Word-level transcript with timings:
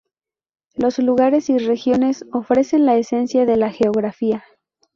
Los 0.73 0.97
lugares 0.97 1.47
y 1.51 1.59
regiones 1.59 2.25
ofrecen 2.33 2.87
la 2.87 2.95
esencia 2.97 3.45
de 3.45 3.55
la 3.55 3.69
geografía. 3.71 4.43